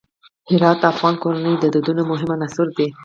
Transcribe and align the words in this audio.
هرات 0.51 0.77
د 0.81 0.85
افغان 0.93 1.15
کورنیو 1.23 1.59
د 1.63 1.65
دودونو 1.73 2.01
مهم 2.11 2.29
عنصر 2.37 2.67
دی. 2.77 2.87